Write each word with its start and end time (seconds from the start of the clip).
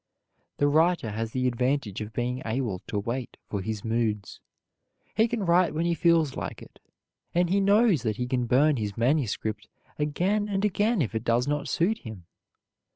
The 0.57 0.67
writer 0.67 1.11
has 1.11 1.29
the 1.29 1.47
advantage 1.47 2.01
of 2.01 2.11
being 2.11 2.41
able 2.43 2.79
to 2.87 2.97
wait 2.97 3.37
for 3.45 3.61
his 3.61 3.85
moods. 3.85 4.39
He 5.15 5.27
can 5.27 5.45
write 5.45 5.75
when 5.75 5.85
he 5.85 5.93
feels 5.93 6.35
like 6.35 6.59
it; 6.63 6.79
and 7.35 7.51
he 7.51 7.59
knows 7.61 8.01
that 8.01 8.17
he 8.17 8.25
can 8.25 8.47
burn 8.47 8.77
his 8.77 8.97
manuscript 8.97 9.67
again 9.99 10.49
and 10.49 10.65
again 10.65 11.03
if 11.03 11.13
it 11.13 11.23
does 11.23 11.47
not 11.47 11.67
suit 11.69 11.99
him. 11.99 12.25